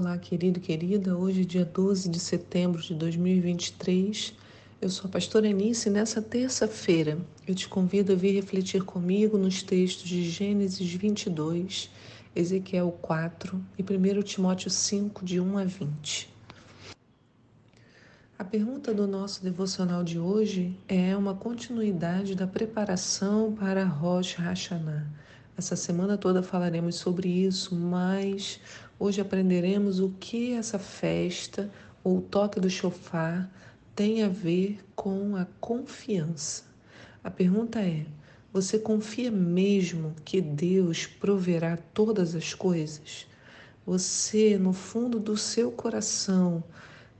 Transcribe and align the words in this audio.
Olá, 0.00 0.16
querido 0.16 0.58
e 0.58 0.62
querida. 0.62 1.14
Hoje, 1.14 1.44
dia 1.44 1.62
12 1.62 2.08
de 2.08 2.18
setembro 2.18 2.80
de 2.80 2.94
2023, 2.94 4.32
eu 4.80 4.88
sou 4.88 5.06
a 5.06 5.10
pastora 5.10 5.46
Enice 5.46 5.90
e 5.90 5.92
nessa 5.92 6.22
terça-feira 6.22 7.18
eu 7.46 7.54
te 7.54 7.68
convido 7.68 8.14
a 8.14 8.16
vir 8.16 8.32
refletir 8.32 8.82
comigo 8.82 9.36
nos 9.36 9.62
textos 9.62 10.08
de 10.08 10.22
Gênesis 10.22 10.90
22, 10.90 11.90
Ezequiel 12.34 12.96
4 13.02 13.62
e 13.78 13.82
1 13.82 14.22
Timóteo 14.22 14.70
5, 14.70 15.22
de 15.22 15.38
1 15.38 15.58
a 15.58 15.64
20. 15.64 16.30
A 18.38 18.44
pergunta 18.44 18.94
do 18.94 19.06
nosso 19.06 19.44
devocional 19.44 20.02
de 20.02 20.18
hoje 20.18 20.74
é 20.88 21.14
uma 21.14 21.34
continuidade 21.34 22.34
da 22.34 22.46
preparação 22.46 23.52
para 23.52 23.84
Rosh 23.84 24.32
Hashanah. 24.32 25.06
Essa 25.58 25.76
semana 25.76 26.16
toda 26.16 26.42
falaremos 26.42 26.94
sobre 26.94 27.28
isso, 27.28 27.74
mas 27.74 28.58
hoje 29.00 29.22
aprenderemos 29.22 29.98
o 29.98 30.10
que 30.20 30.52
essa 30.52 30.78
festa 30.78 31.70
ou 32.04 32.20
toque 32.20 32.60
do 32.60 32.68
chofar 32.68 33.50
tem 33.96 34.22
a 34.22 34.28
ver 34.28 34.78
com 34.94 35.34
a 35.34 35.46
confiança. 35.58 36.64
A 37.24 37.30
pergunta 37.30 37.80
é: 37.80 38.04
você 38.52 38.78
confia 38.78 39.30
mesmo 39.30 40.14
que 40.22 40.40
Deus 40.40 41.06
proverá 41.06 41.78
todas 41.94 42.34
as 42.34 42.52
coisas? 42.52 43.26
Você, 43.86 44.58
no 44.58 44.74
fundo 44.74 45.18
do 45.18 45.36
seu 45.36 45.72
coração, 45.72 46.62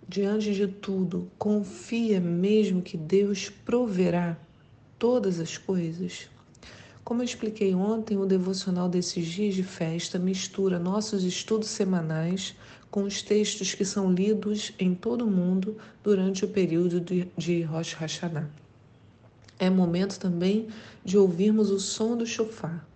diante 0.07 0.53
de 0.53 0.69
tudo, 0.69 1.31
confia 1.39 2.21
mesmo 2.21 2.83
que 2.83 2.99
Deus 2.99 3.49
proverá 3.49 4.37
todas 4.99 5.41
as 5.41 5.57
coisas? 5.57 6.29
Como 7.05 7.23
eu 7.23 7.25
expliquei 7.25 7.75
ontem, 7.75 8.17
o 8.17 8.27
devocional 8.27 8.89
desses 8.89 9.27
dias 9.27 9.55
de 9.55 9.63
festa 9.63 10.19
mistura 10.19 10.79
nossos 10.79 11.25
estudos 11.25 11.69
semanais 11.69 12.55
com 12.91 13.03
os 13.05 13.23
textos 13.23 13.75
que 13.75 13.85
são 13.85 14.13
lidos 14.13 14.73
em 14.79 14.95
todo 14.95 15.27
o 15.27 15.31
mundo 15.31 15.77
durante 16.03 16.45
o 16.45 16.49
período 16.49 17.01
de 17.37 17.63
Rosh 17.63 17.95
Hashanah. 17.95 18.49
É 19.59 19.69
momento 19.69 20.19
também 20.19 20.69
de 21.05 21.19
ouvirmos 21.19 21.71
o 21.71 21.79
som 21.79 22.17
do 22.17 22.27
chofar. 22.27 22.87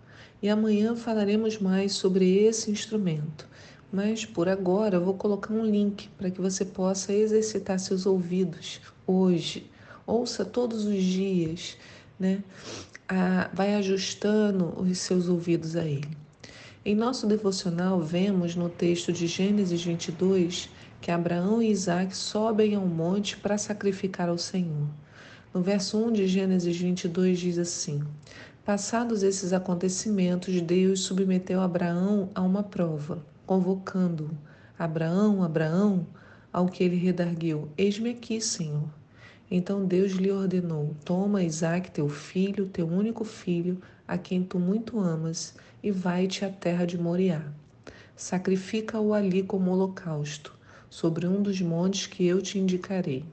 E 0.41 0.49
amanhã 0.49 0.95
falaremos 0.95 1.57
mais 1.57 1.93
sobre 1.93 2.37
esse 2.37 2.69
instrumento 2.69 3.47
mas 3.95 4.25
por 4.25 4.49
agora 4.49 4.99
vou 4.99 5.13
colocar 5.13 5.53
um 5.53 5.65
link 5.65 6.09
para 6.17 6.29
que 6.29 6.41
você 6.41 6.65
possa 6.65 7.13
exercitar 7.13 7.79
seus 7.79 8.05
ouvidos 8.05 8.81
hoje. 9.07 9.71
Ouça 10.05 10.43
todos 10.43 10.85
os 10.85 11.01
dias, 11.01 11.77
né? 12.19 12.43
Ah, 13.07 13.49
vai 13.53 13.75
ajustando 13.75 14.73
os 14.81 14.97
seus 14.97 15.27
ouvidos 15.27 15.75
a 15.75 15.85
ele. 15.85 16.17
Em 16.83 16.95
nosso 16.95 17.27
devocional, 17.27 18.01
vemos 18.01 18.55
no 18.55 18.69
texto 18.69 19.11
de 19.11 19.27
Gênesis 19.27 19.83
22 19.83 20.69
que 20.99 21.11
Abraão 21.11 21.61
e 21.61 21.69
Isaac 21.69 22.15
sobem 22.15 22.75
ao 22.75 22.85
monte 22.85 23.37
para 23.37 23.57
sacrificar 23.57 24.29
ao 24.29 24.37
Senhor. 24.37 24.87
No 25.53 25.61
verso 25.61 25.97
1 25.97 26.13
de 26.13 26.27
Gênesis 26.27 26.75
22 26.77 27.39
diz 27.39 27.57
assim: 27.57 28.03
Passados 28.63 29.23
esses 29.23 29.53
acontecimentos, 29.53 30.59
Deus 30.61 31.01
submeteu 31.01 31.61
Abraão 31.61 32.29
a 32.33 32.41
uma 32.41 32.63
prova 32.63 33.23
convocando 33.45 34.35
Abraão, 34.77 35.43
Abraão, 35.43 36.07
ao 36.51 36.67
que 36.67 36.83
ele 36.83 36.95
redarguiu: 36.95 37.69
Eis-me 37.77 38.09
aqui, 38.09 38.41
Senhor. 38.41 38.89
Então 39.49 39.85
Deus 39.85 40.13
lhe 40.13 40.31
ordenou: 40.31 40.95
Toma 41.05 41.43
Isaac, 41.43 41.91
teu 41.91 42.09
filho, 42.09 42.67
teu 42.67 42.87
único 42.87 43.23
filho, 43.23 43.79
a 44.07 44.17
quem 44.17 44.43
tu 44.43 44.59
muito 44.59 44.99
amas, 44.99 45.53
e 45.83 45.91
vai-te 45.91 46.43
à 46.43 46.49
terra 46.49 46.85
de 46.85 46.97
Moriá. 46.97 47.41
Sacrifica-o 48.15 49.13
ali 49.13 49.43
como 49.43 49.71
holocausto, 49.71 50.53
sobre 50.89 51.27
um 51.27 51.41
dos 51.41 51.61
montes 51.61 52.07
que 52.07 52.25
eu 52.25 52.41
te 52.41 52.57
indicarei. 52.57 53.23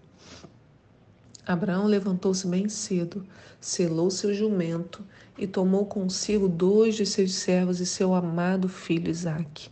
Abraão 1.44 1.86
levantou-se 1.86 2.46
bem 2.46 2.68
cedo, 2.68 3.26
selou 3.60 4.10
seu 4.10 4.32
jumento 4.32 5.04
e 5.36 5.46
tomou 5.46 5.86
consigo 5.86 6.48
dois 6.48 6.94
de 6.94 7.04
seus 7.04 7.32
servos 7.34 7.80
e 7.80 7.86
seu 7.86 8.14
amado 8.14 8.68
filho 8.68 9.10
Isaque. 9.10 9.71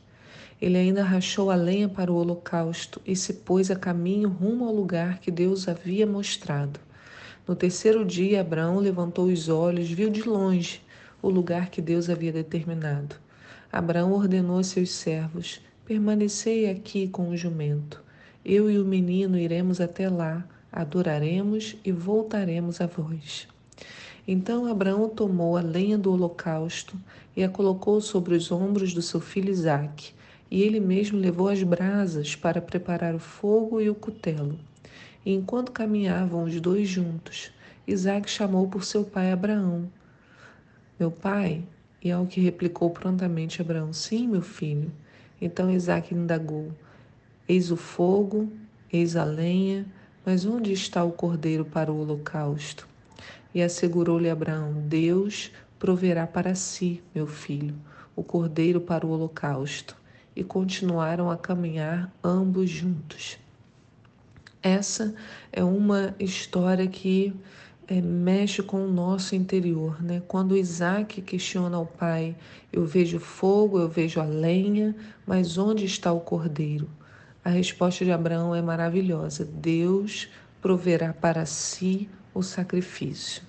Ele 0.60 0.76
ainda 0.76 1.02
rachou 1.02 1.50
a 1.50 1.54
lenha 1.54 1.88
para 1.88 2.12
o 2.12 2.16
holocausto 2.16 3.00
e 3.06 3.16
se 3.16 3.32
pôs 3.32 3.70
a 3.70 3.76
caminho 3.76 4.28
rumo 4.28 4.66
ao 4.66 4.74
lugar 4.74 5.18
que 5.18 5.30
Deus 5.30 5.66
havia 5.66 6.06
mostrado. 6.06 6.78
No 7.48 7.56
terceiro 7.56 8.04
dia, 8.04 8.42
Abraão 8.42 8.78
levantou 8.78 9.26
os 9.28 9.48
olhos, 9.48 9.90
viu 9.90 10.10
de 10.10 10.22
longe 10.22 10.82
o 11.22 11.30
lugar 11.30 11.70
que 11.70 11.80
Deus 11.80 12.10
havia 12.10 12.30
determinado. 12.30 13.16
Abraão 13.72 14.12
ordenou 14.12 14.58
a 14.58 14.62
seus 14.62 14.90
servos: 14.90 15.62
Permanecei 15.86 16.68
aqui 16.68 17.08
com 17.08 17.30
o 17.30 17.36
jumento. 17.36 18.02
Eu 18.44 18.70
e 18.70 18.78
o 18.78 18.84
menino 18.84 19.38
iremos 19.38 19.80
até 19.80 20.10
lá, 20.10 20.46
adoraremos 20.70 21.74
e 21.82 21.90
voltaremos 21.90 22.82
a 22.82 22.86
vós. 22.86 23.48
Então 24.28 24.66
Abraão 24.66 25.08
tomou 25.08 25.56
a 25.56 25.62
lenha 25.62 25.96
do 25.96 26.12
holocausto 26.12 26.96
e 27.34 27.42
a 27.42 27.48
colocou 27.48 27.98
sobre 28.02 28.34
os 28.34 28.52
ombros 28.52 28.92
do 28.92 29.00
seu 29.00 29.20
filho 29.20 29.50
Isaque 29.50 30.12
e 30.50 30.62
ele 30.62 30.80
mesmo 30.80 31.18
levou 31.18 31.48
as 31.48 31.62
brasas 31.62 32.34
para 32.34 32.60
preparar 32.60 33.14
o 33.14 33.20
fogo 33.20 33.80
e 33.80 33.88
o 33.88 33.94
cutelo. 33.94 34.58
E 35.24 35.32
enquanto 35.32 35.70
caminhavam 35.70 36.44
os 36.44 36.60
dois 36.60 36.88
juntos, 36.88 37.52
Isaac 37.86 38.28
chamou 38.28 38.66
por 38.66 38.84
seu 38.84 39.04
pai 39.04 39.30
Abraão. 39.30 39.88
Meu 40.98 41.10
pai? 41.10 41.62
E 42.02 42.10
ao 42.10 42.26
que 42.26 42.40
replicou 42.40 42.90
prontamente 42.90 43.60
Abraão: 43.60 43.92
Sim, 43.92 44.26
meu 44.26 44.42
filho. 44.42 44.90
Então 45.40 45.70
Isaac 45.70 46.14
indagou: 46.14 46.72
Eis 47.48 47.70
o 47.70 47.76
fogo, 47.76 48.50
eis 48.92 49.14
a 49.16 49.24
lenha, 49.24 49.86
mas 50.24 50.44
onde 50.44 50.72
está 50.72 51.04
o 51.04 51.12
cordeiro 51.12 51.64
para 51.64 51.92
o 51.92 52.00
holocausto? 52.00 52.88
E 53.54 53.62
assegurou-lhe 53.62 54.30
Abraão: 54.30 54.72
Deus 54.86 55.52
proverá 55.78 56.26
para 56.26 56.54
si, 56.54 57.02
meu 57.14 57.26
filho, 57.26 57.74
o 58.16 58.22
cordeiro 58.22 58.80
para 58.80 59.06
o 59.06 59.10
holocausto 59.10 59.99
e 60.34 60.44
continuaram 60.44 61.30
a 61.30 61.36
caminhar 61.36 62.12
ambos 62.22 62.70
juntos. 62.70 63.38
Essa 64.62 65.14
é 65.52 65.64
uma 65.64 66.14
história 66.18 66.86
que 66.86 67.34
é, 67.88 68.00
mexe 68.00 68.62
com 68.62 68.84
o 68.84 68.92
nosso 68.92 69.34
interior, 69.34 70.02
né? 70.02 70.22
Quando 70.28 70.56
Isaac 70.56 71.20
questiona 71.22 71.76
ao 71.76 71.86
pai, 71.86 72.36
eu 72.72 72.86
vejo 72.86 73.18
fogo, 73.18 73.80
eu 73.80 73.88
vejo 73.88 74.20
a 74.20 74.24
lenha, 74.24 74.94
mas 75.26 75.58
onde 75.58 75.84
está 75.84 76.12
o 76.12 76.20
cordeiro? 76.20 76.88
A 77.44 77.48
resposta 77.48 78.04
de 78.04 78.12
Abraão 78.12 78.54
é 78.54 78.62
maravilhosa: 78.62 79.44
Deus 79.44 80.28
proverá 80.60 81.12
para 81.12 81.44
si 81.46 82.08
o 82.34 82.42
sacrifício. 82.42 83.42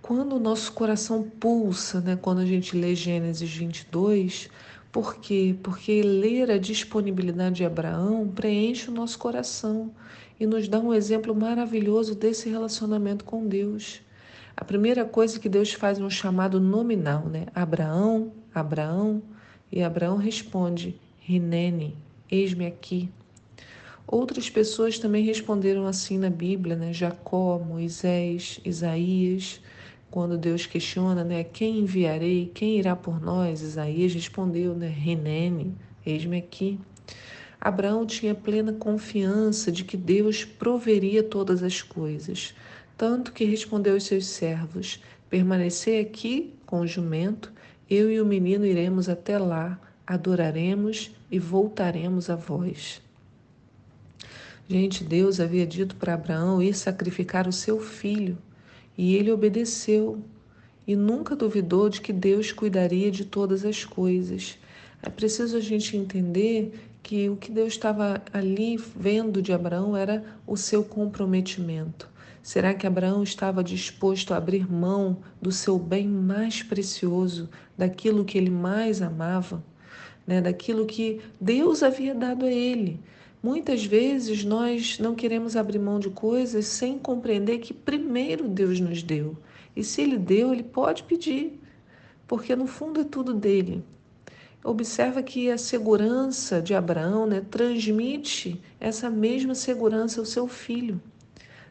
Quando 0.00 0.36
o 0.36 0.40
nosso 0.40 0.72
coração 0.72 1.22
pulsa, 1.22 2.00
né, 2.00 2.18
quando 2.20 2.40
a 2.40 2.46
gente 2.46 2.76
lê 2.76 2.94
Gênesis 2.94 3.50
22, 3.50 4.50
por 4.92 5.16
quê? 5.16 5.56
Porque 5.62 6.02
ler 6.02 6.50
a 6.50 6.58
disponibilidade 6.58 7.56
de 7.56 7.64
Abraão 7.64 8.28
preenche 8.28 8.90
o 8.90 8.94
nosso 8.94 9.18
coração 9.18 9.90
e 10.38 10.44
nos 10.44 10.68
dá 10.68 10.78
um 10.78 10.92
exemplo 10.92 11.34
maravilhoso 11.34 12.14
desse 12.14 12.50
relacionamento 12.50 13.24
com 13.24 13.48
Deus. 13.48 14.02
A 14.54 14.62
primeira 14.66 15.02
coisa 15.06 15.40
que 15.40 15.48
Deus 15.48 15.72
faz 15.72 15.98
é 15.98 16.02
um 16.02 16.10
chamado 16.10 16.60
nominal, 16.60 17.26
né? 17.26 17.46
Abraão, 17.54 18.32
Abraão, 18.54 19.22
e 19.72 19.82
Abraão 19.82 20.18
responde: 20.18 21.00
Rinene, 21.20 21.96
eis-me 22.30 22.66
aqui. 22.66 23.08
Outras 24.06 24.50
pessoas 24.50 24.98
também 24.98 25.24
responderam 25.24 25.86
assim 25.86 26.18
na 26.18 26.28
Bíblia, 26.28 26.76
né? 26.76 26.92
Jacó, 26.92 27.58
Moisés, 27.58 28.60
Isaías. 28.62 29.58
Quando 30.12 30.36
Deus 30.36 30.66
questiona, 30.66 31.24
né, 31.24 31.42
quem 31.42 31.78
enviarei, 31.78 32.52
quem 32.52 32.78
irá 32.78 32.94
por 32.94 33.18
nós? 33.18 33.62
Isaías 33.62 34.12
respondeu, 34.12 34.74
né, 34.74 34.86
Renene, 34.86 35.74
eis-me 36.04 36.36
aqui. 36.36 36.78
Abraão 37.58 38.04
tinha 38.04 38.34
plena 38.34 38.74
confiança 38.74 39.72
de 39.72 39.84
que 39.84 39.96
Deus 39.96 40.44
proveria 40.44 41.22
todas 41.22 41.62
as 41.62 41.80
coisas, 41.80 42.54
tanto 42.94 43.32
que 43.32 43.46
respondeu 43.46 43.94
aos 43.94 44.04
seus 44.04 44.26
servos: 44.26 45.02
Permanecei 45.30 45.98
aqui 45.98 46.52
com 46.66 46.80
o 46.80 46.86
jumento, 46.86 47.50
eu 47.88 48.10
e 48.10 48.20
o 48.20 48.26
menino 48.26 48.66
iremos 48.66 49.08
até 49.08 49.38
lá, 49.38 49.80
adoraremos 50.06 51.10
e 51.30 51.38
voltaremos 51.38 52.28
a 52.28 52.36
vós. 52.36 53.00
Gente, 54.68 55.04
Deus 55.04 55.40
havia 55.40 55.66
dito 55.66 55.96
para 55.96 56.12
Abraão 56.12 56.62
ir 56.62 56.74
sacrificar 56.74 57.48
o 57.48 57.52
seu 57.52 57.80
filho. 57.80 58.36
E 58.96 59.14
ele 59.14 59.30
obedeceu 59.30 60.22
e 60.86 60.94
nunca 60.96 61.36
duvidou 61.36 61.88
de 61.88 62.00
que 62.00 62.12
Deus 62.12 62.52
cuidaria 62.52 63.10
de 63.10 63.24
todas 63.24 63.64
as 63.64 63.84
coisas. 63.84 64.58
É 65.02 65.08
preciso 65.08 65.56
a 65.56 65.60
gente 65.60 65.96
entender 65.96 66.72
que 67.02 67.28
o 67.28 67.36
que 67.36 67.50
Deus 67.50 67.72
estava 67.72 68.22
ali 68.32 68.76
vendo 68.76 69.42
de 69.42 69.52
Abraão 69.52 69.96
era 69.96 70.24
o 70.46 70.56
seu 70.56 70.84
comprometimento. 70.84 72.08
Será 72.42 72.74
que 72.74 72.86
Abraão 72.86 73.22
estava 73.22 73.62
disposto 73.62 74.34
a 74.34 74.36
abrir 74.36 74.70
mão 74.70 75.18
do 75.40 75.52
seu 75.52 75.78
bem 75.78 76.08
mais 76.08 76.62
precioso, 76.62 77.48
daquilo 77.78 78.24
que 78.24 78.36
ele 78.36 78.50
mais 78.50 79.00
amava? 79.00 79.62
né, 80.26 80.40
daquilo 80.40 80.86
que 80.86 81.20
Deus 81.40 81.82
havia 81.82 82.14
dado 82.14 82.44
a 82.44 82.50
ele. 82.50 83.00
Muitas 83.42 83.84
vezes 83.84 84.44
nós 84.44 85.00
não 85.00 85.16
queremos 85.16 85.56
abrir 85.56 85.80
mão 85.80 85.98
de 85.98 86.08
coisas 86.10 86.64
sem 86.66 86.96
compreender 86.96 87.58
que 87.58 87.74
primeiro 87.74 88.46
Deus 88.46 88.78
nos 88.78 89.02
deu. 89.02 89.36
E 89.74 89.82
se 89.82 90.00
Ele 90.00 90.16
deu, 90.16 90.52
Ele 90.52 90.62
pode 90.62 91.02
pedir, 91.02 91.60
porque 92.28 92.54
no 92.54 92.68
fundo 92.68 93.00
é 93.00 93.04
tudo 93.04 93.34
dele. 93.34 93.82
Observa 94.62 95.24
que 95.24 95.50
a 95.50 95.58
segurança 95.58 96.62
de 96.62 96.72
Abraão 96.72 97.26
né, 97.26 97.42
transmite 97.50 98.60
essa 98.78 99.10
mesma 99.10 99.56
segurança 99.56 100.20
ao 100.20 100.24
seu 100.24 100.46
filho. 100.46 101.00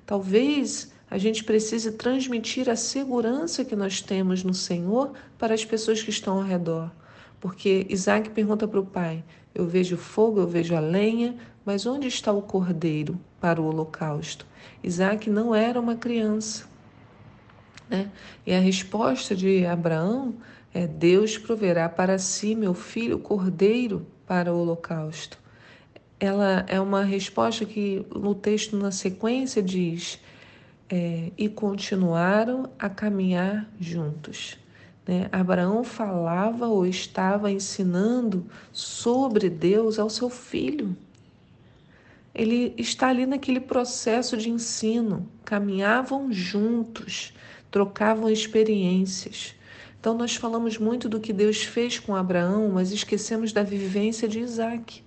Talvez 0.06 0.92
a 1.10 1.18
gente 1.18 1.42
precise 1.46 1.94
transmitir 1.94 2.70
a 2.70 2.76
segurança 2.76 3.64
que 3.64 3.78
nós 3.78 4.02
temos 4.02 4.44
no 4.44 4.54
Senhor 4.54 5.14
para 5.38 5.54
as 5.54 5.64
pessoas 5.64 6.04
que 6.04 6.10
estão 6.10 6.38
ao 6.38 6.44
redor. 6.44 6.92
Porque 7.40 7.88
Isaac 7.90 8.30
pergunta 8.32 8.68
para 8.68 8.80
o 8.80 8.86
pai: 8.86 9.24
Eu 9.56 9.66
vejo 9.66 9.96
fogo, 9.96 10.40
eu 10.40 10.48
vejo 10.48 10.76
a 10.76 10.80
lenha, 10.80 11.36
mas 11.66 11.86
onde 11.86 12.08
está 12.08 12.32
o 12.32 12.42
cordeiro 12.42 13.20
para 13.40 13.62
o 13.62 13.66
holocausto? 13.66 14.46
Isaac 14.84 15.30
não 15.30 15.54
era 15.54 15.80
uma 15.80 15.96
criança. 15.96 16.66
Né? 17.90 18.10
E 18.46 18.54
a 18.54 18.60
resposta 18.60 19.36
de 19.36 19.66
Abraão 19.66 20.36
é: 20.74 20.88
Deus 20.88 21.38
proverá 21.38 21.90
para 21.90 22.18
si, 22.18 22.56
meu 22.56 22.74
filho, 22.74 23.20
cordeiro 23.20 24.06
para 24.26 24.54
o 24.54 24.60
holocausto. 24.60 25.38
Ela 26.20 26.66
é 26.68 26.80
uma 26.80 27.04
resposta 27.04 27.66
que 27.66 28.06
no 28.16 28.34
texto 28.34 28.78
na 28.78 28.92
sequência 28.92 29.62
diz: 29.62 30.20
é, 30.90 31.32
e 31.38 31.48
continuaram 31.50 32.70
a 32.78 32.90
caminhar 32.90 33.70
juntos. 33.80 34.58
Né? 35.08 35.28
Abraão 35.32 35.84
falava 35.84 36.68
ou 36.68 36.86
estava 36.86 37.52
ensinando 37.52 38.46
sobre 38.72 39.50
Deus 39.50 39.98
ao 39.98 40.10
seu 40.10 40.30
filho. 40.30 40.96
Ele 42.34 42.74
está 42.78 43.10
ali 43.10 43.26
naquele 43.26 43.60
processo 43.60 44.38
de 44.38 44.50
ensino, 44.50 45.30
caminhavam 45.44 46.32
juntos, 46.32 47.34
trocavam 47.70 48.30
experiências. 48.30 49.54
Então, 50.00 50.18
nós 50.18 50.36
falamos 50.36 50.78
muito 50.78 51.10
do 51.10 51.20
que 51.20 51.34
Deus 51.34 51.62
fez 51.64 52.00
com 52.00 52.16
Abraão, 52.16 52.70
mas 52.70 52.92
esquecemos 52.92 53.52
da 53.52 53.64
vivência 53.64 54.28
de 54.28 54.40
Isaac, 54.40 55.04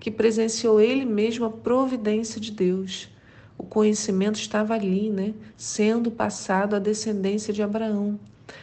que 0.00 0.10
presenciou 0.10 0.80
ele 0.80 1.04
mesmo 1.04 1.44
a 1.44 1.50
providência 1.50 2.40
de 2.40 2.50
Deus. 2.50 3.08
O 3.56 3.62
conhecimento 3.62 4.40
estava 4.40 4.74
ali, 4.74 5.10
né, 5.10 5.34
sendo 5.56 6.10
passado 6.10 6.74
à 6.74 6.78
descendência 6.78 7.52
de 7.52 7.62
Abraão. 7.62 8.18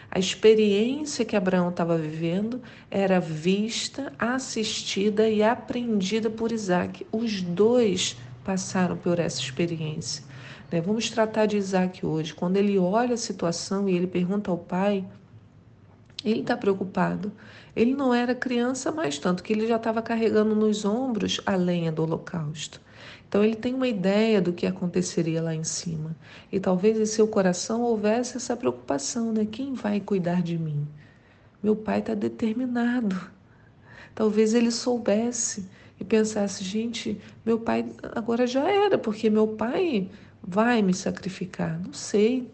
A 0.09 0.19
experiência 0.19 1.25
que 1.25 1.36
Abraão 1.36 1.69
estava 1.69 1.97
vivendo 1.97 2.62
era 2.89 3.19
vista, 3.19 4.13
assistida 4.18 5.30
e 5.30 5.44
aprendida 5.44 6.30
por 6.30 6.51
Isaac. 6.51 7.06
Os 7.12 7.41
dois 7.41 8.18
passaram 8.44 8.97
por 8.97 9.19
essa 9.19 9.41
experiência. 9.41 10.24
Né? 10.71 10.81
Vamos 10.81 11.09
tratar 11.09 11.45
de 11.45 11.57
Isaac 11.57 12.06
hoje. 12.06 12.33
Quando 12.33 12.57
ele 12.57 12.77
olha 12.77 13.13
a 13.13 13.18
situação 13.18 13.88
e 13.88 13.95
ele 13.95 14.07
pergunta 14.07 14.50
ao 14.50 14.57
pai 14.57 15.06
ele 16.24 16.42
está 16.42 16.57
preocupado. 16.57 17.31
Ele 17.75 17.94
não 17.94 18.13
era 18.13 18.35
criança 18.35 18.92
mais, 18.92 19.18
tanto 19.18 19.44
que 19.44 19.53
ele 19.53 19.68
já 19.68 19.77
estava 19.77 20.01
carregando 20.01 20.56
nos 20.56 20.83
ombros 20.83 21.39
a 21.45 21.56
lenha 21.56 21.92
do 21.92 22.03
holocausto. 22.03 22.81
Então 23.29 23.43
ele 23.43 23.55
tem 23.55 23.75
uma 23.75 23.87
ideia 23.87 24.41
do 24.41 24.51
que 24.51 24.65
aconteceria 24.65 25.39
lá 25.39 25.53
em 25.53 25.63
cima. 25.63 26.15
E 26.51 26.59
talvez 26.59 26.99
em 26.99 27.05
seu 27.05 27.27
coração 27.27 27.83
houvesse 27.83 28.37
essa 28.37 28.57
preocupação, 28.57 29.31
né? 29.31 29.45
Quem 29.45 29.75
vai 29.75 29.99
cuidar 29.99 30.41
de 30.41 30.57
mim? 30.57 30.87
Meu 31.61 31.75
pai 31.75 31.99
está 31.99 32.15
determinado. 32.15 33.15
Talvez 34.15 34.55
ele 34.55 34.71
soubesse 34.71 35.69
e 35.99 36.03
pensasse, 36.03 36.63
gente, 36.63 37.21
meu 37.45 37.59
pai 37.59 37.85
agora 38.15 38.47
já 38.47 38.67
era, 38.67 38.97
porque 38.97 39.29
meu 39.29 39.47
pai 39.49 40.09
vai 40.41 40.81
me 40.81 40.93
sacrificar. 40.93 41.79
Não 41.79 41.93
sei. 41.93 42.49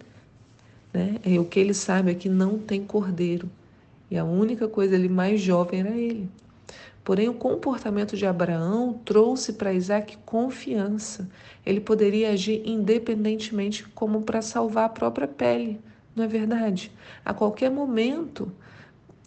Né? 0.92 1.16
E 1.26 1.40
o 1.40 1.46
que 1.46 1.58
ele 1.58 1.74
sabe 1.74 2.12
é 2.12 2.16
que 2.16 2.28
não 2.28 2.60
tem 2.60 2.84
cordeiro. 2.84 3.50
E 4.12 4.18
a 4.18 4.26
única 4.26 4.68
coisa 4.68 4.96
ele 4.96 5.08
mais 5.08 5.40
jovem 5.40 5.80
era 5.80 5.96
ele. 5.96 6.30
Porém, 7.06 7.30
o 7.30 7.36
comportamento 7.36 8.18
de 8.18 8.26
Abraão 8.26 9.00
trouxe 9.06 9.54
para 9.54 9.72
Isaac 9.72 10.18
confiança. 10.26 11.30
Ele 11.64 11.80
poderia 11.80 12.32
agir 12.32 12.64
independentemente, 12.66 13.88
como 13.90 14.24
para 14.24 14.42
salvar 14.42 14.86
a 14.86 14.90
própria 14.90 15.28
pele, 15.28 15.80
não 16.16 16.24
é 16.24 16.28
verdade? 16.28 16.92
A 17.24 17.32
qualquer 17.32 17.70
momento, 17.70 18.52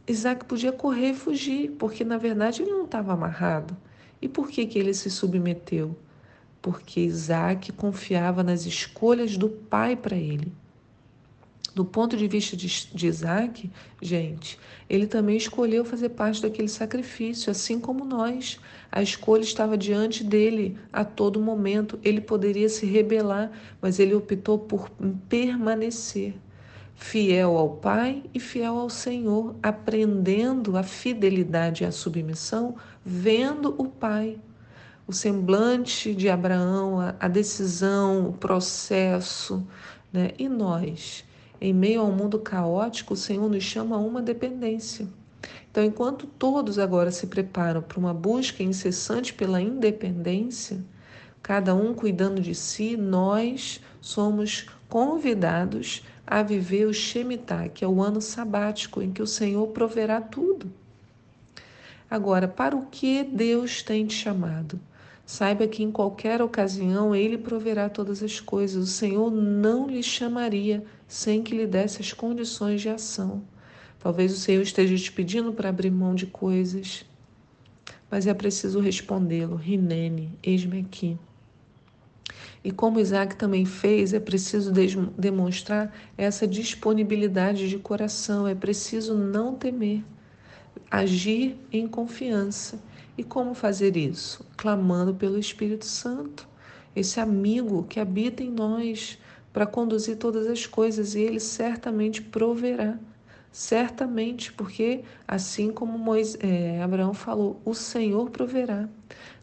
Isaac 0.08 0.44
podia 0.44 0.72
correr 0.72 1.10
e 1.10 1.14
fugir, 1.14 1.70
porque 1.78 2.02
na 2.02 2.18
verdade 2.18 2.62
ele 2.62 2.72
não 2.72 2.84
estava 2.84 3.12
amarrado. 3.12 3.76
E 4.20 4.28
por 4.28 4.48
que, 4.48 4.66
que 4.66 4.76
ele 4.76 4.92
se 4.92 5.08
submeteu? 5.08 5.96
Porque 6.60 6.98
Isaac 6.98 7.70
confiava 7.72 8.42
nas 8.42 8.66
escolhas 8.66 9.36
do 9.36 9.48
pai 9.48 9.94
para 9.94 10.16
ele. 10.16 10.52
Do 11.74 11.84
ponto 11.84 12.16
de 12.16 12.26
vista 12.26 12.56
de, 12.56 12.88
de 12.92 13.06
Isaac, 13.06 13.70
gente, 14.00 14.58
ele 14.88 15.06
também 15.06 15.36
escolheu 15.36 15.84
fazer 15.84 16.08
parte 16.08 16.42
daquele 16.42 16.68
sacrifício, 16.68 17.50
assim 17.50 17.78
como 17.78 18.04
nós. 18.04 18.58
A 18.90 19.02
escolha 19.02 19.42
estava 19.42 19.76
diante 19.76 20.24
dele 20.24 20.76
a 20.92 21.04
todo 21.04 21.40
momento. 21.40 21.98
Ele 22.02 22.20
poderia 22.20 22.68
se 22.68 22.86
rebelar, 22.86 23.52
mas 23.80 23.98
ele 23.98 24.14
optou 24.14 24.58
por 24.58 24.90
permanecer 25.28 26.34
fiel 26.96 27.56
ao 27.56 27.76
Pai 27.76 28.24
e 28.34 28.40
fiel 28.40 28.76
ao 28.76 28.90
Senhor, 28.90 29.54
aprendendo 29.62 30.76
a 30.76 30.82
fidelidade 30.82 31.84
e 31.84 31.86
a 31.86 31.92
submissão, 31.92 32.74
vendo 33.04 33.74
o 33.78 33.86
Pai. 33.86 34.38
O 35.06 35.12
semblante 35.12 36.14
de 36.14 36.28
Abraão, 36.28 37.14
a 37.18 37.28
decisão, 37.28 38.28
o 38.28 38.32
processo, 38.32 39.64
né? 40.12 40.32
e 40.38 40.48
nós 40.48 41.24
em 41.60 41.72
meio 41.72 42.00
ao 42.00 42.12
mundo 42.12 42.38
caótico, 42.38 43.14
o 43.14 43.16
Senhor 43.16 43.48
nos 43.48 43.64
chama 43.64 43.96
a 43.96 43.98
uma 43.98 44.22
dependência. 44.22 45.08
Então, 45.70 45.84
enquanto 45.84 46.26
todos 46.26 46.78
agora 46.78 47.10
se 47.10 47.26
preparam 47.26 47.82
para 47.82 47.98
uma 47.98 48.14
busca 48.14 48.62
incessante 48.62 49.32
pela 49.32 49.60
independência, 49.60 50.82
cada 51.42 51.74
um 51.74 51.94
cuidando 51.94 52.40
de 52.40 52.54
si, 52.54 52.96
nós 52.96 53.80
somos 54.00 54.66
convidados 54.88 56.02
a 56.26 56.42
viver 56.42 56.86
o 56.86 56.92
Shemitah, 56.92 57.68
que 57.68 57.84
é 57.84 57.88
o 57.88 58.02
ano 58.02 58.20
sabático 58.20 59.00
em 59.00 59.12
que 59.12 59.22
o 59.22 59.26
Senhor 59.26 59.66
proverá 59.68 60.20
tudo. 60.20 60.70
Agora, 62.10 62.48
para 62.48 62.76
o 62.76 62.86
que 62.86 63.22
Deus 63.22 63.82
tem 63.82 64.06
te 64.06 64.14
chamado? 64.14 64.80
Saiba 65.24 65.68
que 65.68 65.82
em 65.82 65.92
qualquer 65.92 66.40
ocasião 66.40 67.14
Ele 67.14 67.36
proverá 67.36 67.90
todas 67.90 68.22
as 68.22 68.40
coisas. 68.40 68.82
O 68.82 68.90
Senhor 68.90 69.30
não 69.30 69.86
lhe 69.86 70.02
chamaria 70.02 70.84
sem 71.08 71.42
que 71.42 71.56
lhe 71.56 71.66
desse 71.66 72.02
as 72.02 72.12
condições 72.12 72.82
de 72.82 72.90
ação. 72.90 73.42
Talvez 73.98 74.32
o 74.32 74.36
Senhor 74.36 74.62
esteja 74.62 74.94
te 74.94 75.10
pedindo 75.10 75.52
para 75.52 75.70
abrir 75.70 75.90
mão 75.90 76.14
de 76.14 76.26
coisas, 76.26 77.04
mas 78.10 78.26
é 78.26 78.34
preciso 78.34 78.78
respondê-lo. 78.78 79.56
Rinene, 79.56 80.38
eis-me 80.42 80.80
aqui. 80.80 81.18
E 82.62 82.70
como 82.70 83.00
Isaac 83.00 83.36
também 83.36 83.64
fez, 83.64 84.12
é 84.12 84.20
preciso 84.20 84.72
demonstrar 85.16 85.94
essa 86.16 86.46
disponibilidade 86.46 87.68
de 87.68 87.78
coração, 87.78 88.46
é 88.46 88.54
preciso 88.54 89.14
não 89.14 89.54
temer, 89.54 90.02
agir 90.90 91.56
em 91.72 91.88
confiança 91.88 92.78
e 93.16 93.24
como 93.24 93.54
fazer 93.54 93.96
isso? 93.96 94.44
Clamando 94.56 95.14
pelo 95.14 95.38
Espírito 95.38 95.86
Santo, 95.86 96.46
esse 96.94 97.18
amigo 97.18 97.84
que 97.84 97.98
habita 97.98 98.42
em 98.42 98.50
nós 98.50 99.18
para 99.58 99.66
conduzir 99.66 100.16
todas 100.18 100.46
as 100.46 100.66
coisas 100.66 101.16
e 101.16 101.20
ele 101.20 101.40
certamente 101.40 102.22
proverá. 102.22 102.96
Certamente, 103.50 104.52
porque 104.52 105.02
assim 105.26 105.72
como 105.72 105.98
Moisés, 105.98 106.38
é, 106.40 106.80
Abraão 106.80 107.12
falou, 107.12 107.60
o 107.64 107.74
Senhor 107.74 108.30
proverá. 108.30 108.88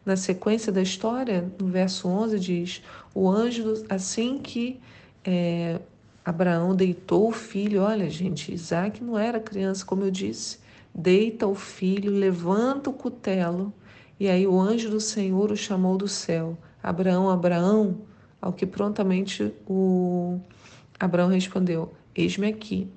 Na 0.05 0.15
sequência 0.15 0.71
da 0.71 0.81
história, 0.81 1.51
no 1.59 1.67
verso 1.67 2.07
11, 2.07 2.39
diz: 2.39 2.81
O 3.13 3.29
anjo, 3.29 3.73
assim 3.89 4.37
que 4.37 4.79
é, 5.25 5.81
Abraão 6.23 6.73
deitou 6.73 7.27
o 7.27 7.33
filho, 7.33 7.81
olha, 7.81 8.09
gente, 8.09 8.53
Isaac 8.53 9.03
não 9.03 9.19
era 9.19 9.37
criança, 9.37 9.85
como 9.85 10.05
eu 10.05 10.11
disse, 10.11 10.59
deita 10.93 11.45
o 11.45 11.55
filho, 11.55 12.09
levanta 12.09 12.89
o 12.89 12.93
cutelo, 12.93 13.73
e 14.17 14.29
aí 14.29 14.47
o 14.47 14.57
anjo 14.57 14.89
do 14.89 15.01
Senhor 15.01 15.51
o 15.51 15.57
chamou 15.57 15.97
do 15.97 16.07
céu: 16.07 16.57
Abraão, 16.81 17.29
Abraão, 17.29 17.97
ao 18.41 18.53
que 18.53 18.65
prontamente 18.65 19.53
o 19.67 20.39
Abraão 20.99 21.29
respondeu: 21.29 21.93
Eis-me 22.15 22.47
aqui. 22.47 22.87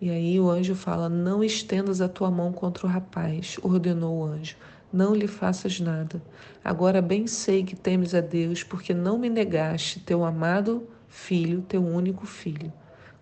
E 0.00 0.10
aí 0.10 0.40
o 0.40 0.50
anjo 0.50 0.74
fala: 0.74 1.08
Não 1.08 1.44
estendas 1.44 2.00
a 2.00 2.08
tua 2.08 2.30
mão 2.30 2.52
contra 2.52 2.86
o 2.86 2.90
rapaz, 2.90 3.56
ordenou 3.62 4.18
o 4.18 4.24
anjo. 4.24 4.56
Não 4.92 5.14
lhe 5.14 5.28
faças 5.28 5.78
nada. 5.78 6.20
Agora 6.64 7.00
bem 7.00 7.26
sei 7.26 7.62
que 7.62 7.76
temes 7.76 8.14
a 8.14 8.20
Deus, 8.20 8.64
porque 8.64 8.92
não 8.92 9.18
me 9.18 9.30
negaste 9.30 10.00
teu 10.00 10.24
amado 10.24 10.88
filho, 11.08 11.62
teu 11.62 11.84
único 11.84 12.26
filho. 12.26 12.72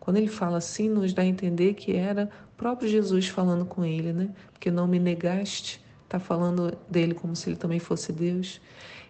Quando 0.00 0.16
ele 0.16 0.28
fala 0.28 0.58
assim, 0.58 0.88
nos 0.88 1.12
dá 1.12 1.22
a 1.22 1.26
entender 1.26 1.74
que 1.74 1.94
era 1.94 2.30
próprio 2.56 2.88
Jesus 2.88 3.28
falando 3.28 3.66
com 3.66 3.84
ele, 3.84 4.12
né? 4.12 4.30
Porque 4.52 4.70
não 4.70 4.86
me 4.86 4.98
negaste 4.98 5.82
está 6.08 6.18
falando 6.18 6.76
dele 6.88 7.12
como 7.12 7.36
se 7.36 7.50
ele 7.50 7.56
também 7.56 7.78
fosse 7.78 8.12
Deus. 8.12 8.60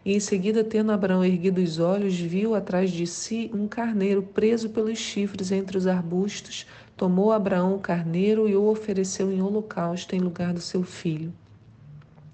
E 0.04 0.14
em 0.14 0.20
seguida, 0.20 0.64
tendo 0.64 0.90
Abraão 0.90 1.24
erguido 1.24 1.60
os 1.60 1.78
olhos, 1.78 2.18
viu 2.18 2.56
atrás 2.56 2.90
de 2.90 3.06
si 3.06 3.50
um 3.54 3.68
carneiro 3.68 4.22
preso 4.22 4.70
pelos 4.70 4.98
chifres 4.98 5.52
entre 5.52 5.78
os 5.78 5.86
arbustos. 5.86 6.66
Tomou 6.96 7.30
Abraão 7.30 7.76
o 7.76 7.78
carneiro 7.78 8.48
e 8.48 8.56
o 8.56 8.64
ofereceu 8.64 9.32
em 9.32 9.40
holocausto 9.40 10.16
em 10.16 10.18
lugar 10.18 10.52
do 10.52 10.60
seu 10.60 10.82
filho. 10.82 11.32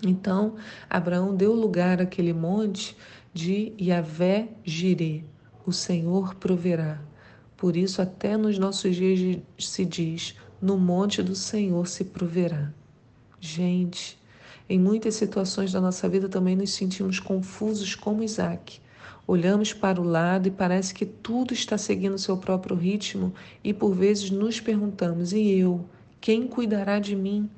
Então, 0.03 0.55
Abraão 0.89 1.35
deu 1.35 1.53
lugar 1.53 2.01
àquele 2.01 2.33
monte 2.33 2.97
de 3.33 3.73
Yahvé 3.81 4.49
Jireh, 4.65 5.25
o 5.67 5.73
Senhor 5.73 6.35
proverá. 6.37 7.03
Por 7.57 7.77
isso, 7.77 8.01
até 8.01 8.37
nos 8.37 8.59
nossos 8.59 8.97
dias 8.97 9.43
se 9.59 9.85
diz: 9.85 10.37
no 10.61 10.79
monte 10.79 11.23
do 11.23 11.35
Senhor 11.35 11.87
se 11.87 12.05
proverá. 12.05 12.73
Gente, 13.41 14.19
em 14.69 14.79
muitas 14.79 15.15
situações 15.15 15.73
da 15.73 15.81
nossa 15.81 16.09
vida 16.09 16.29
também 16.29 16.57
nos 16.57 16.73
sentimos 16.73 17.21
confusos 17.21 17.95
como 17.95 18.23
Isaac. 18.23 18.81
Olhamos 19.27 19.73
para 19.73 20.01
o 20.01 20.05
lado 20.05 20.49
e 20.49 20.51
parece 20.51 20.93
que 20.93 21.07
tudo 21.07 21.55
está 21.55 21.79
seguindo 21.79 22.19
seu 22.19 22.37
próprio 22.37 22.77
ritmo 22.77 23.33
e 23.63 23.73
por 23.73 23.95
vezes 23.95 24.31
nos 24.31 24.61
perguntamos: 24.61 25.33
e 25.33 25.51
eu? 25.51 25.85
Quem 26.21 26.47
cuidará 26.47 26.99
de 26.99 27.17
mim? 27.17 27.49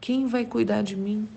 Quem 0.00 0.26
vai 0.26 0.44
cuidar 0.44 0.82
de 0.82 0.96
mim? 0.96 1.28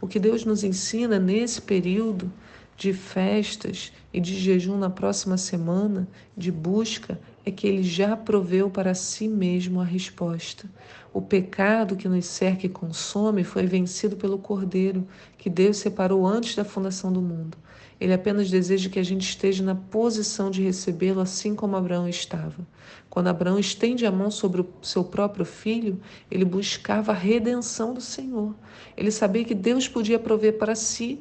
O 0.00 0.06
que 0.06 0.18
Deus 0.18 0.44
nos 0.44 0.64
ensina 0.64 1.18
nesse 1.18 1.62
período 1.62 2.30
de 2.76 2.94
festas 2.94 3.92
e 4.12 4.20
de 4.20 4.34
jejum 4.34 4.78
na 4.78 4.88
próxima 4.88 5.36
semana, 5.36 6.08
de 6.34 6.50
busca, 6.50 7.20
é 7.44 7.50
que 7.50 7.66
Ele 7.66 7.82
já 7.82 8.16
proveu 8.16 8.70
para 8.70 8.94
si 8.94 9.28
mesmo 9.28 9.80
a 9.80 9.84
resposta. 9.84 10.70
O 11.12 11.20
pecado 11.20 11.96
que 11.96 12.08
nos 12.08 12.26
cerca 12.26 12.66
e 12.66 12.68
consome 12.68 13.42
foi 13.42 13.66
vencido 13.66 14.16
pelo 14.16 14.38
Cordeiro, 14.38 15.06
que 15.36 15.50
Deus 15.50 15.78
separou 15.78 16.26
antes 16.26 16.54
da 16.54 16.64
fundação 16.64 17.12
do 17.12 17.20
mundo. 17.20 17.58
Ele 18.00 18.14
apenas 18.14 18.48
deseja 18.48 18.88
que 18.88 18.98
a 18.98 19.02
gente 19.02 19.28
esteja 19.28 19.62
na 19.62 19.74
posição 19.74 20.50
de 20.50 20.62
recebê-lo, 20.62 21.20
assim 21.20 21.54
como 21.54 21.76
Abraão 21.76 22.08
estava. 22.08 22.66
Quando 23.10 23.28
Abraão 23.28 23.58
estende 23.58 24.06
a 24.06 24.10
mão 24.12 24.30
sobre 24.30 24.62
o 24.62 24.68
seu 24.80 25.04
próprio 25.04 25.44
filho, 25.44 26.00
ele 26.30 26.44
buscava 26.44 27.12
a 27.12 27.14
redenção 27.14 27.92
do 27.92 28.00
Senhor. 28.00 28.54
Ele 28.96 29.10
sabia 29.10 29.44
que 29.44 29.54
Deus 29.54 29.86
podia 29.86 30.18
prover 30.18 30.56
para 30.56 30.74
si 30.74 31.20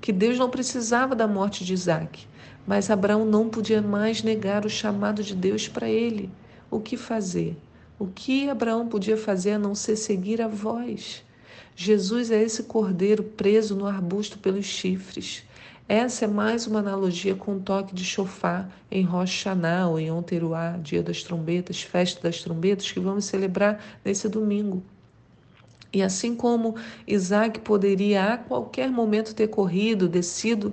que 0.00 0.12
Deus 0.12 0.38
não 0.38 0.48
precisava 0.48 1.14
da 1.14 1.28
morte 1.28 1.64
de 1.64 1.74
Isaac, 1.74 2.26
mas 2.66 2.90
Abraão 2.90 3.24
não 3.24 3.48
podia 3.48 3.82
mais 3.82 4.22
negar 4.22 4.64
o 4.64 4.70
chamado 4.70 5.22
de 5.22 5.34
Deus 5.34 5.68
para 5.68 5.88
ele. 5.88 6.30
O 6.70 6.80
que 6.80 6.96
fazer? 6.96 7.56
O 7.98 8.06
que 8.06 8.48
Abraão 8.48 8.88
podia 8.88 9.16
fazer 9.16 9.52
a 9.52 9.58
não 9.58 9.74
ser 9.74 9.96
seguir 9.96 10.40
a 10.40 10.48
voz? 10.48 11.24
Jesus 11.74 12.30
é 12.30 12.42
esse 12.42 12.62
cordeiro 12.64 13.22
preso 13.22 13.74
no 13.74 13.86
arbusto 13.86 14.38
pelos 14.38 14.66
chifres. 14.66 15.44
Essa 15.88 16.24
é 16.24 16.28
mais 16.28 16.66
uma 16.66 16.78
analogia 16.78 17.34
com 17.34 17.56
o 17.56 17.60
toque 17.60 17.94
de 17.94 18.04
chofar 18.04 18.70
em 18.90 19.02
Rosh 19.02 19.44
ou 19.88 19.98
em 19.98 20.10
Onteruá, 20.10 20.78
dia 20.80 21.02
das 21.02 21.22
trombetas, 21.22 21.82
festa 21.82 22.22
das 22.22 22.42
trombetas, 22.42 22.92
que 22.92 23.00
vamos 23.00 23.24
celebrar 23.24 23.82
nesse 24.04 24.28
domingo. 24.28 24.82
E 25.92 26.02
assim 26.02 26.36
como 26.36 26.76
Isaac 27.06 27.58
poderia 27.60 28.34
a 28.34 28.38
qualquer 28.38 28.88
momento 28.88 29.34
ter 29.34 29.48
corrido, 29.48 30.08
descido 30.08 30.72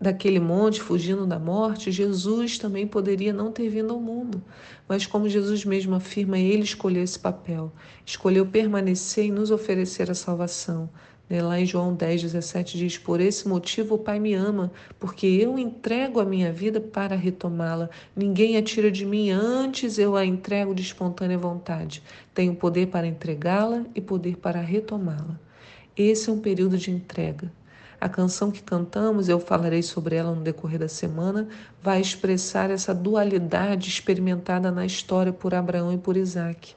daquele 0.00 0.38
monte, 0.38 0.80
fugindo 0.80 1.26
da 1.26 1.38
morte, 1.38 1.90
Jesus 1.90 2.58
também 2.58 2.86
poderia 2.86 3.32
não 3.32 3.50
ter 3.50 3.68
vindo 3.68 3.92
ao 3.92 4.00
mundo. 4.00 4.42
Mas, 4.88 5.06
como 5.06 5.28
Jesus 5.28 5.64
mesmo 5.64 5.94
afirma, 5.94 6.38
ele 6.38 6.62
escolheu 6.62 7.02
esse 7.02 7.18
papel, 7.18 7.72
escolheu 8.04 8.46
permanecer 8.46 9.26
e 9.26 9.30
nos 9.30 9.50
oferecer 9.50 10.10
a 10.10 10.14
salvação. 10.14 10.88
Né, 11.28 11.42
lá 11.42 11.58
em 11.58 11.66
João 11.66 11.92
10, 11.92 12.22
17 12.22 12.78
diz: 12.78 12.98
Por 12.98 13.20
esse 13.20 13.48
motivo 13.48 13.96
o 13.96 13.98
Pai 13.98 14.20
me 14.20 14.32
ama, 14.34 14.70
porque 14.98 15.26
eu 15.26 15.58
entrego 15.58 16.20
a 16.20 16.24
minha 16.24 16.52
vida 16.52 16.80
para 16.80 17.16
retomá-la. 17.16 17.90
Ninguém 18.14 18.56
a 18.56 18.62
tira 18.62 18.92
de 18.92 19.04
mim, 19.04 19.30
antes 19.30 19.98
eu 19.98 20.14
a 20.14 20.24
entrego 20.24 20.72
de 20.72 20.82
espontânea 20.82 21.36
vontade. 21.36 22.00
Tenho 22.32 22.54
poder 22.54 22.88
para 22.88 23.08
entregá-la 23.08 23.84
e 23.92 24.00
poder 24.00 24.36
para 24.36 24.60
retomá-la. 24.60 25.40
Esse 25.96 26.30
é 26.30 26.32
um 26.32 26.38
período 26.38 26.78
de 26.78 26.92
entrega. 26.92 27.50
A 28.00 28.08
canção 28.08 28.50
que 28.50 28.62
cantamos, 28.62 29.28
eu 29.28 29.40
falarei 29.40 29.82
sobre 29.82 30.16
ela 30.16 30.34
no 30.34 30.42
decorrer 30.42 30.78
da 30.78 30.88
semana, 30.88 31.48
vai 31.82 32.00
expressar 32.00 32.70
essa 32.70 32.94
dualidade 32.94 33.88
experimentada 33.88 34.70
na 34.70 34.84
história 34.84 35.32
por 35.32 35.54
Abraão 35.54 35.92
e 35.92 35.98
por 35.98 36.16
Isaac. 36.16 36.74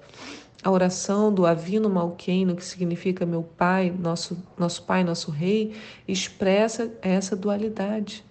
A 0.64 0.72
oração 0.72 1.34
do 1.34 1.46
Avino 1.46 1.90
Malqueno, 1.90 2.56
que 2.56 2.66
significa 2.66 3.26
meu 3.26 3.44
pai, 3.44 3.94
nosso, 3.98 4.38
nosso 4.58 4.84
pai, 4.84 5.04
nosso 5.04 5.32
rei, 5.32 5.74
expressa 6.08 6.92
essa 7.02 7.36
dualidade. 7.36 8.26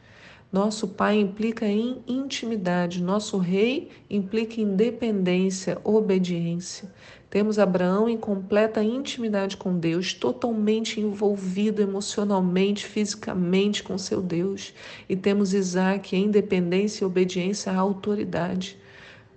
Nosso 0.50 0.88
pai 0.88 1.20
implica 1.20 1.66
em 1.66 2.02
intimidade, 2.06 3.02
nosso 3.02 3.36
rei 3.36 3.90
implica 4.08 4.62
em 4.62 4.74
dependência, 4.74 5.78
obediência. 5.84 6.90
Temos 7.28 7.58
Abraão 7.58 8.08
em 8.08 8.16
completa 8.16 8.82
intimidade 8.82 9.58
com 9.58 9.78
Deus, 9.78 10.14
totalmente 10.14 10.98
envolvido 10.98 11.82
emocionalmente, 11.82 12.86
fisicamente 12.86 13.82
com 13.82 13.98
seu 13.98 14.22
Deus. 14.22 14.72
E 15.06 15.14
temos 15.14 15.52
Isaac 15.52 16.16
em 16.16 16.30
dependência 16.30 17.04
e 17.04 17.06
obediência 17.06 17.70
à 17.70 17.76
autoridade, 17.76 18.78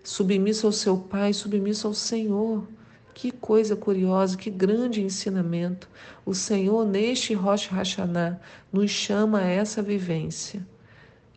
submisso 0.02 0.66
ao 0.66 0.72
seu 0.72 0.98
pai, 0.98 1.34
submisso 1.34 1.88
ao 1.88 1.94
Senhor. 1.94 2.66
Que 3.14 3.30
coisa 3.30 3.76
curiosa, 3.76 4.38
que 4.38 4.50
grande 4.50 5.02
ensinamento. 5.02 5.90
O 6.26 6.34
Senhor, 6.34 6.86
neste 6.86 7.34
Rosh 7.34 7.68
Hashanah, 7.68 8.40
nos 8.72 8.90
chama 8.90 9.40
a 9.40 9.46
essa 9.46 9.82
vivência, 9.82 10.66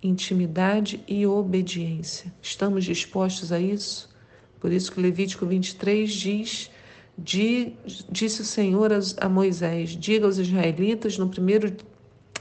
intimidade 0.05 1.03
e 1.09 1.27
obediência. 1.27 2.33
Estamos 2.41 2.85
dispostos 2.85 3.51
a 3.51 3.59
isso? 3.59 4.15
Por 4.61 4.71
isso 4.71 4.93
que 4.93 5.01
Levítico 5.01 5.47
23 5.47 6.13
diz: 6.13 6.71
Disse 7.19 8.43
o 8.43 8.45
Senhor 8.45 8.91
a 9.21 9.29
Moisés: 9.29 9.91
Diga 9.91 10.27
aos 10.27 10.39
israelitas 10.39 11.19
no 11.19 11.29
primeiro 11.29 11.75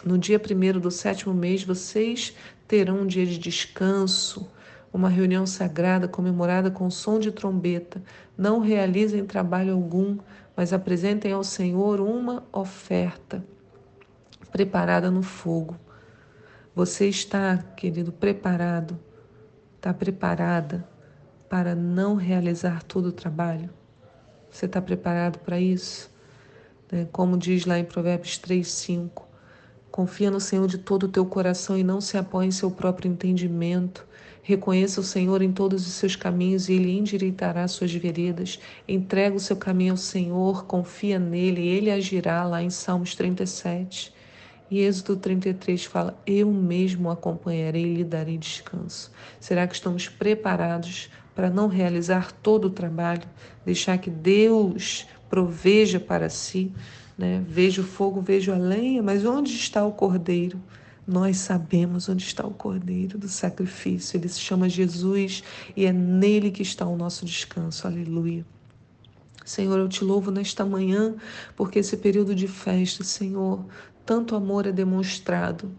no 0.05 0.17
dia 0.17 0.38
primeiro 0.38 0.82
do 0.82 0.91
sétimo 0.91 1.34
mês, 1.34 1.63
vocês 1.63 2.36
terão 2.67 3.03
um 3.03 3.08
dia 3.08 3.25
de 3.25 3.38
descanso 3.38 4.46
uma 4.93 5.10
reunião 5.10 5.46
sagrada 5.48 6.08
comemorada 6.08 6.70
com 6.70 6.89
som 6.91 7.17
de 7.17 7.32
trombeta. 7.32 8.01
Não 8.38 8.60
realizem 8.60 9.25
trabalho 9.25 9.74
algum, 9.74 10.20
mas 10.55 10.72
apresentem 10.72 11.32
ao 11.32 11.43
Senhor 11.43 12.00
uma 12.00 12.43
oferta 12.53 13.43
preparada 14.51 15.10
no 15.10 15.24
fogo. 15.24 15.75
Você 16.75 17.07
está, 17.07 17.57
querido, 17.77 18.11
preparado, 18.11 18.99
está 19.75 19.93
preparada 19.93 20.83
para 21.47 21.75
não 21.75 22.15
realizar 22.15 22.81
todo 22.81 23.09
o 23.09 23.11
trabalho? 23.11 23.69
Você 24.49 24.65
está 24.65 24.81
preparado 24.81 25.37
para 25.37 25.59
isso? 25.59 26.09
Né? 26.91 27.07
Como 27.11 27.37
diz 27.37 27.67
lá 27.67 27.77
em 27.77 27.85
Provérbios 27.85 28.39
3, 28.39 28.67
5. 28.67 29.27
Confia 29.91 30.31
no 30.31 30.39
Senhor 30.39 30.65
de 30.65 30.79
todo 30.79 31.03
o 31.03 31.07
teu 31.07 31.23
coração 31.27 31.77
e 31.77 31.83
não 31.83 32.01
se 32.01 32.17
apoie 32.17 32.47
em 32.47 32.51
seu 32.51 32.71
próprio 32.71 33.07
entendimento. 33.07 34.07
Reconheça 34.41 34.99
o 34.99 35.03
Senhor 35.03 35.43
em 35.43 35.51
todos 35.51 35.85
os 35.85 35.93
seus 35.93 36.15
caminhos 36.15 36.69
e 36.69 36.73
Ele 36.73 36.97
endireitará 36.97 37.67
suas 37.67 37.93
veredas. 37.93 38.59
Entrega 38.87 39.35
o 39.35 39.39
seu 39.39 39.55
caminho 39.55 39.93
ao 39.93 39.97
Senhor, 39.97 40.65
confia 40.65 41.19
nele 41.19 41.61
e 41.61 41.67
Ele 41.67 41.91
agirá 41.91 42.43
lá 42.43 42.63
em 42.63 42.71
Salmos 42.71 43.13
37. 43.13 44.11
E 44.73 44.79
Êxodo 44.79 45.15
33 45.17 45.85
fala: 45.85 46.19
Eu 46.25 46.51
mesmo 46.51 47.11
acompanharei 47.11 47.83
e 47.83 47.93
lhe 47.97 48.03
darei 48.03 48.39
descanso. 48.39 49.11
Será 49.39 49.67
que 49.67 49.75
estamos 49.75 50.09
preparados 50.09 51.11
para 51.35 51.47
não 51.47 51.67
realizar 51.67 52.31
todo 52.31 52.65
o 52.65 52.69
trabalho? 52.71 53.21
Deixar 53.63 53.99
que 53.99 54.09
Deus 54.09 55.05
proveja 55.29 55.99
para 55.99 56.27
si? 56.27 56.71
Né? 57.15 57.43
Vejo 57.47 57.83
o 57.83 57.85
fogo, 57.85 58.19
vejo 58.19 58.51
a 58.51 58.57
lenha, 58.57 59.03
mas 59.03 59.23
onde 59.23 59.53
está 59.53 59.85
o 59.85 59.91
cordeiro? 59.91 60.59
Nós 61.05 61.37
sabemos 61.37 62.09
onde 62.09 62.23
está 62.23 62.43
o 62.43 62.49
cordeiro 62.49 63.19
do 63.19 63.27
sacrifício. 63.27 64.17
Ele 64.17 64.27
se 64.27 64.39
chama 64.39 64.67
Jesus 64.67 65.43
e 65.77 65.85
é 65.85 65.93
nele 65.93 66.49
que 66.49 66.63
está 66.63 66.83
o 66.87 66.97
nosso 66.97 67.27
descanso. 67.27 67.85
Aleluia. 67.85 68.43
Senhor, 69.45 69.77
eu 69.77 69.89
te 69.89 70.03
louvo 70.03 70.31
nesta 70.31 70.65
manhã, 70.65 71.15
porque 71.55 71.79
esse 71.79 71.97
período 71.97 72.33
de 72.33 72.47
festa, 72.47 73.03
Senhor, 73.03 73.65
tanto 74.05 74.36
amor 74.36 74.65
é 74.65 74.72
demonstrado. 74.72 75.72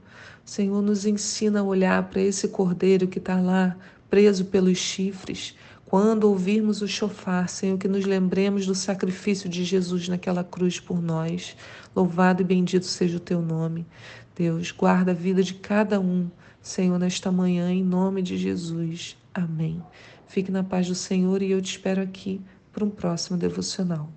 Senhor, 0.45 0.83
nos 0.83 1.07
ensina 1.07 1.61
a 1.61 1.63
olhar 1.63 2.03
para 2.11 2.21
esse 2.21 2.49
cordeiro 2.49 3.07
que 3.07 3.19
está 3.19 3.41
lá, 3.41 3.77
preso 4.11 4.45
pelos 4.47 4.79
chifres. 4.79 5.55
Quando 5.87 6.25
ouvirmos 6.25 6.83
o 6.83 6.89
chofar, 6.89 7.49
Senhor, 7.49 7.79
que 7.79 7.89
nos 7.89 8.05
lembremos 8.05 8.67
do 8.67 8.75
sacrifício 8.75 9.49
de 9.49 9.65
Jesus 9.65 10.09
naquela 10.09 10.43
cruz 10.43 10.81
por 10.81 11.01
nós. 11.01 11.57
Louvado 11.95 12.43
e 12.43 12.45
bendito 12.45 12.87
seja 12.87 13.17
o 13.17 13.21
teu 13.21 13.41
nome. 13.41 13.87
Deus, 14.35 14.73
guarda 14.73 15.13
a 15.13 15.15
vida 15.15 15.43
de 15.43 15.55
cada 15.55 16.01
um, 16.01 16.29
Senhor, 16.61 16.99
nesta 16.99 17.31
manhã, 17.31 17.71
em 17.71 17.85
nome 17.85 18.23
de 18.23 18.37
Jesus. 18.37 19.17
Amém. 19.33 19.83
Fique 20.27 20.51
na 20.51 20.65
paz 20.65 20.89
do 20.89 20.95
Senhor 20.95 21.43
e 21.43 21.53
eu 21.53 21.63
te 21.63 21.71
espero 21.71 22.03
aqui 22.03 22.41
para 22.73 22.85
um 22.85 22.91
próximo 22.91 23.39
devocional. 23.39 24.09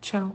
Tchau. 0.00 0.34